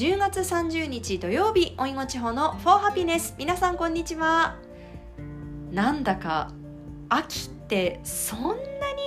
[0.00, 3.34] 10月30日土曜日おいご地方のフォーハピネス。
[3.36, 4.56] 皆さんこんにちは。
[5.72, 6.52] なんだか
[7.10, 8.56] 秋ってそんなに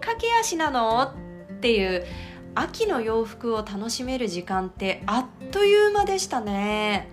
[0.00, 1.02] 駆け足なの？
[1.02, 2.06] っていう
[2.54, 7.10] 秋の洋服を楽しめる時間ってあっという間でしたね。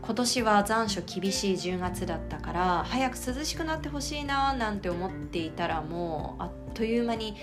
[0.00, 7.34] 今年は残暑厳しい10月だったから早く涼しくなってほしいななんて思っていたらもうあっという間に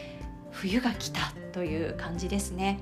[0.51, 1.33] 冬が来た。
[1.53, 2.79] という感じですね。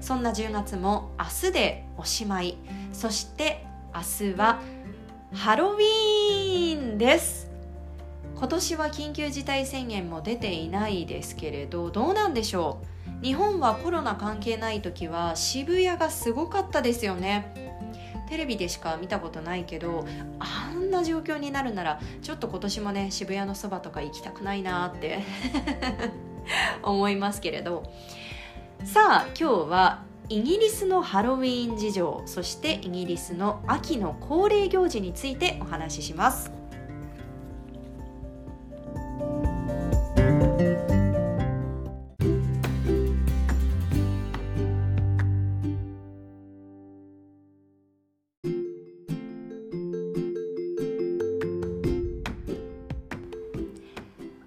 [0.00, 2.58] そんな10月も明日でおしまい。
[2.92, 3.64] そして
[3.94, 4.60] 明日は
[5.32, 7.50] ハロウィーンです。
[8.36, 12.80] 今年は緊急事態宣言も出ていないですけれどどうなんでしょ
[13.22, 13.24] う。
[13.24, 17.52] 日本はコロナ関係ない時は渋谷がすごかったですよね。
[18.28, 20.04] テレビでしか見たことないけど
[20.38, 25.22] あんな状況になるならちょっと今年もね渋谷のそばとか行きたくないなって。
[26.82, 27.92] 思いますけれど。
[28.84, 36.57] さあ今日はイギリスのハロウィーン事情そしてイギリスの秋の恒例行事についてお話しします。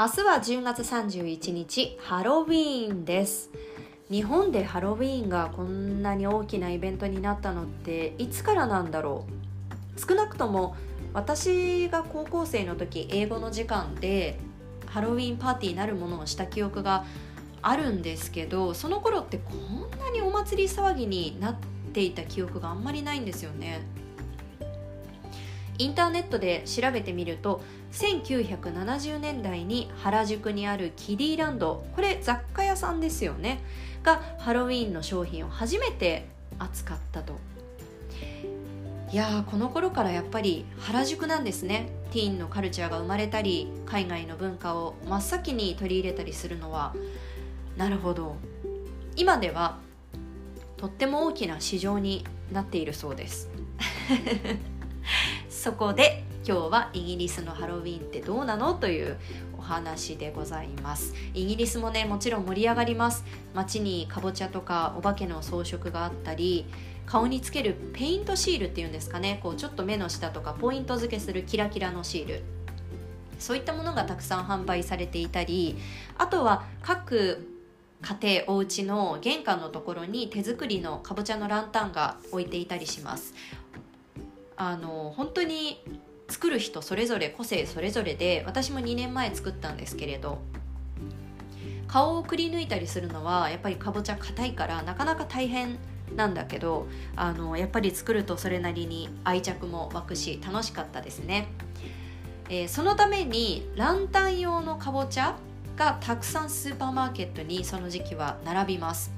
[0.02, 3.52] 明日は10月31日ハロウィーンです。
[4.10, 9.28] 日本でハロウィーンがこんなに大きなイベントになったのっていつからなんだろ
[9.96, 10.00] う？
[10.00, 10.76] 少なくとも
[11.14, 14.40] 私が高校生の時英語の時間で
[14.88, 17.06] ハロウィーンパーティーなるものをした記憶が
[17.62, 21.56] あるんですけどその頃ってこんなにお祭り騒ぎになっ
[21.94, 23.82] ていた記憶があんまりないんですよね。
[25.82, 27.60] インターネットで調べてみると
[27.92, 33.64] 1970年代に原宿にあるキディランドこれ雑貨屋さんですよね
[34.04, 36.28] がハロウィンの商品を初めて
[36.60, 37.40] 扱ったと。
[39.12, 41.90] いやこの頃からやっぱり原宿なんですね。
[42.12, 46.94] ティーンのカルチャーが生まれたり海外の文化を真っ先に取り入れたりするのは
[47.76, 48.36] なるほど。
[49.16, 49.80] 今では
[50.78, 53.50] とっても大きな市場になっているそうです。
[55.62, 59.20] そこで今日はイギリスのハロウィンってどうなのという
[59.56, 61.14] お話でございます。
[61.36, 63.24] イギリスもねもちろん盛り上がります。
[63.54, 66.66] 街にかぼちゃとかお化けの装飾があったり
[67.06, 69.40] 顔につけるペイントシールっていうんですかね。
[69.44, 72.42] こうちょっと目の下とかポイント付けするキラキラのシール。
[73.38, 75.78] そういったものがたくさん販売されていたり
[76.18, 77.48] あとは各
[78.02, 83.36] 家庭お家の玄関のところに手作りのかぼちゃのランタンが置いていたりします。
[84.64, 85.84] あの本当に
[86.30, 90.38] 作る人それぞれ個性それぞれで私も2年前作ったんですけれど
[91.88, 95.80] 顔をくり抜いたりするのはやっぱりかぼちゃ硬いからなかなか大変
[96.16, 101.48] なんだけどあのやっぱり作るとそれなりに愛着も湧くし楽しかったですね、
[102.48, 105.36] えー、そのためにランタン用のかぼちゃ
[105.76, 109.12] がたくさんスーパーマーケットにその時期は並びます。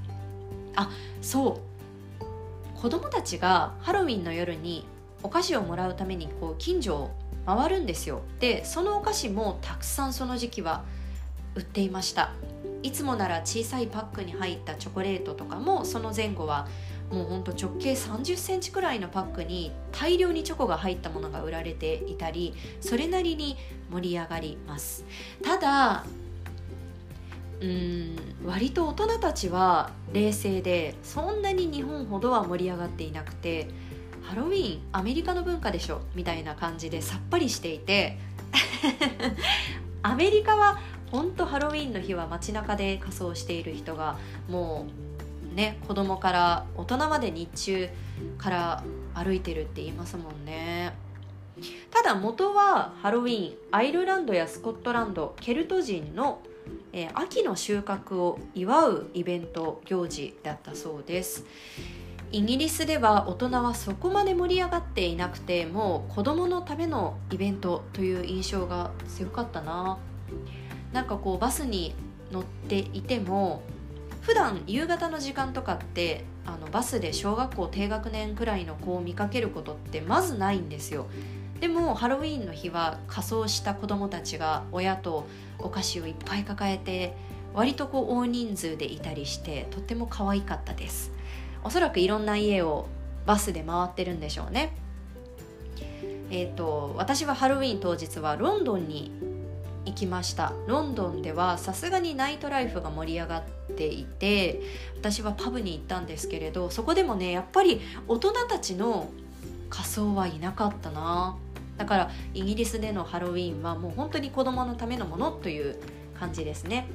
[0.77, 0.89] あ
[1.21, 2.79] そう。
[2.79, 4.85] 子供たちがハロウィンの夜に
[5.23, 7.11] お菓子をもらうためにこう近所を
[7.45, 8.21] 回るんですよ。
[8.39, 10.83] でそのお菓子もたくさんその時期は
[11.55, 12.31] 売っていました。
[12.83, 16.67] いつもなら小さいパックに入ったチョコレートとかもその前後は
[17.09, 23.55] もうほんと直径3 0センチくらいのパックに大量にチョコが入ったものが売られていたりそれなりに
[23.91, 25.05] 盛り上がります。
[25.43, 26.05] ただ
[27.61, 33.69] うん割と大人たちは冷静でそんなに日本ほどは盛り上がっていなくて
[34.23, 38.17] ハロウィンアメリカの文化でしょみたいな感じでさっぱりしていて。
[40.03, 40.79] アメリカは
[41.11, 44.17] 本当ハロウィーンの日は街中で仮装している人が
[44.49, 44.87] も
[45.51, 47.89] うね子供から大人まで日中
[48.37, 48.83] から
[49.13, 50.93] 歩いてるって言いますもんね。
[51.91, 56.41] ただ元はハロウィーンアイルランドやスコットランドケルト人の、
[56.91, 61.45] えー、秋の収穫を祝うイベント行事だったそうです。
[62.33, 69.99] イギリスでは大人はそこまで盛り上がっていなくてもう子供のためのイベントという印象が強かったな。
[70.93, 71.93] なんかこうバスに
[72.31, 73.61] 乗っていても
[74.21, 81.05] 普段夕方の時間とかってあのバスで小学校低学年くらいの子を見かけることってまずないんですよ。
[81.59, 85.27] でもハロウィーンの日は仮装した子供たちが親と
[85.59, 87.15] お菓子をいっぱい抱えて
[87.53, 91.12] 割とこう大人数でいたりしてとっても可愛かったです。
[91.63, 92.87] おそらくいろんな家を
[93.25, 94.75] バスで回ってるんでしょうね。
[96.29, 99.11] えーと、私はハロウィン当日はロンドンに
[99.85, 100.53] 行きました。
[100.67, 103.43] ロンドンではさすがにナイトライフが盛り上がっ
[103.75, 104.61] ていて
[104.95, 109.09] 私はパブに行ったんですけれどそこでもねやっぱり大人たちの
[109.69, 111.37] 仮装はいなかったな。
[111.77, 115.77] だからイギリスでのハロウィンはもう本当に子供のためのものという
[116.19, 116.87] 感じですね。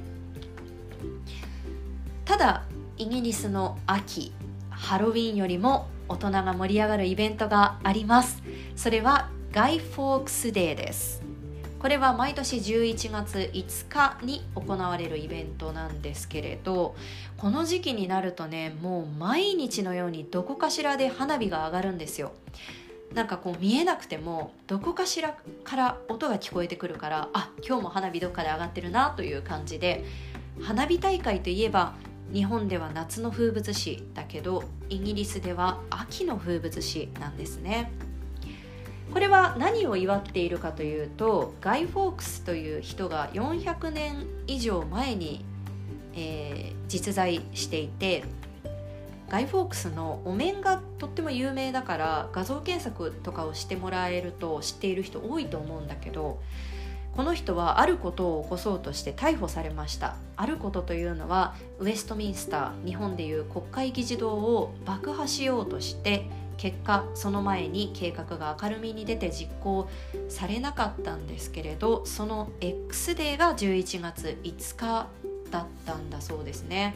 [2.25, 2.63] ただ
[2.97, 4.33] イギリスの秋。
[4.79, 8.41] ハロウィンよりも大人が盛り上がるイベントがあります。
[8.75, 11.21] それはガイ・フォークスデーです。
[11.77, 16.95] これは毎年11月5日に行われるイベントなんですけれど
[17.37, 22.31] この時期になるとねもう毎日のようにどこかしらで花火が上がるんですよ。
[23.13, 30.05] なんかこう見えなくてもどこかしらから音が聞こえてくるからあ今日も花火どっかで上がってるなという感じで
[30.61, 31.95] 花火大会といえば
[32.33, 37.91] 日本では夏の風物詩だけどイギリスでは秋の風物詩なんですね。
[39.11, 45.43] これは何を祝っているかというとガイ・フォークスという人が400年以上前に、
[46.13, 48.23] えー、実在していて
[49.29, 56.39] ガイ・フォークスのお面がとっても有名だから画像検索とかをしてもらえると知っている人多いと思うんだけど
[57.15, 60.15] この人はあることを起こそうとして逮捕されました。
[60.37, 69.89] あることというのはウェストミンスター日本でいう国会議事堂を爆破しようとして結果その前に計画が明るみに出て実行
[70.27, 75.07] されなかったんですけれどその X デーが11月5日
[75.51, 76.95] だったんだそうですね。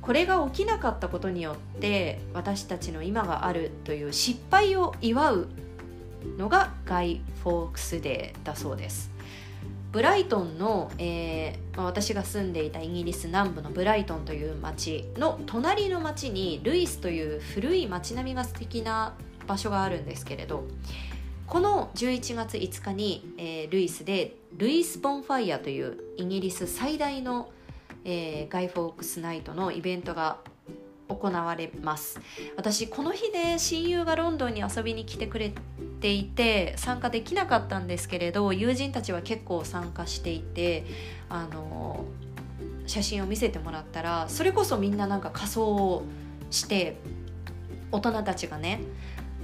[0.00, 5.48] これが起きなかったことによって私たちの今があるという失敗を祝う
[6.38, 9.12] のがガイ・フォークスデーだそうです。
[9.92, 19.12] ブライトンの、えーまあ、私が住んでいたイギリス南部のブライトンという町の隣の町にルイスという古い町並みが素敵な
[19.46, 20.64] 場所があるんですけれど
[21.46, 27.50] この11月5日に、えー、ルイスでルイス・ボンファイアというイギリス最大の、
[28.06, 30.38] えー、ガイ・フォークスナイトのイベントが
[31.14, 32.20] 行われます。
[32.56, 35.52] 私この日で親友がロンドンに遊びに来てくれ
[36.00, 40.84] ていて参加できなかったんですけれど友人たちは結構参加していて
[41.28, 42.04] あの
[42.86, 46.02] 写真を見せてもらったらそれこそみんななんか仮装を
[46.50, 46.96] して
[47.90, 48.80] 大人たちがね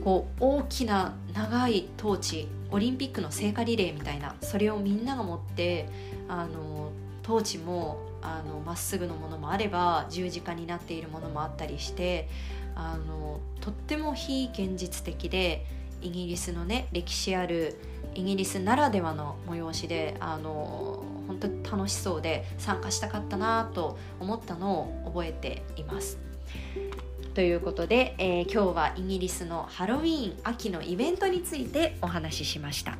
[0.04, 5.88] こう大きな長いトーチオリンピックの聖火リレーみたいなそれをみんなが持って
[6.28, 6.90] あの
[7.22, 12.28] トーチもあのまっすぐのものもあれば十字架になっているものもあったりして
[12.74, 15.66] あのとっても非現実的で
[16.00, 17.76] イギリスのね歴史ある
[18.14, 26.18] イギリスならではの催しであの本当に楽しそうで参加したかったなと思ったのを覚えています。
[27.34, 32.98] ということで、えー、今日はイギリスのハロウィーン秋のイベントについてお話ししました。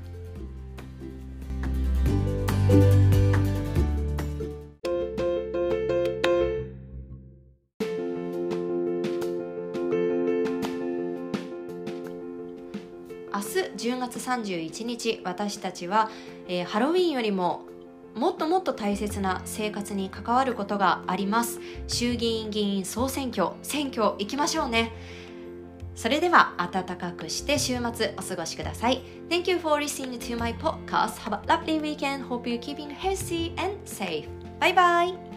[13.78, 16.10] 10月31日私たちは、
[16.48, 17.62] えー、ハロウィンよりも
[18.14, 24.92] もっともっと大切な生活に関わることがあります衆議院議員総選挙選挙行きましょうね
[25.94, 33.52] それでは暖かくして週末お過ごしください Thank you for listening to my podcast Have a lovely weekend Hope you're keeping healthy
[33.56, 34.28] and safe
[34.60, 35.27] Bye bye